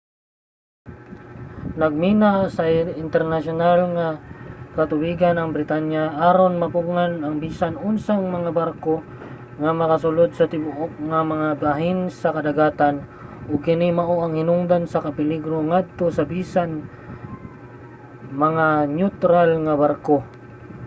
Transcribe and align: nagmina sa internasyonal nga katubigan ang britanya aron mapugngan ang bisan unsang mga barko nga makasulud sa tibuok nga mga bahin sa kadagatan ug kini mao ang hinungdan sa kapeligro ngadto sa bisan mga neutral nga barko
nagmina 1.81 2.31
sa 2.55 2.63
internasyonal 3.03 3.79
nga 3.95 4.07
katubigan 4.77 5.35
ang 5.37 5.49
britanya 5.55 6.03
aron 6.29 6.53
mapugngan 6.61 7.13
ang 7.25 7.35
bisan 7.45 7.73
unsang 7.89 8.21
mga 8.35 8.49
barko 8.59 8.95
nga 9.61 9.71
makasulud 9.81 10.29
sa 10.35 10.45
tibuok 10.53 10.93
nga 11.09 11.19
mga 11.33 11.49
bahin 11.63 11.99
sa 12.21 12.29
kadagatan 12.35 12.95
ug 13.51 13.59
kini 13.65 13.89
mao 13.97 14.15
ang 14.21 14.33
hinungdan 14.39 14.83
sa 14.91 14.99
kapeligro 15.05 15.57
ngadto 15.69 16.05
sa 16.17 16.23
bisan 16.33 16.71
mga 18.43 18.67
neutral 18.97 19.49
nga 19.65 19.75
barko 19.83 20.17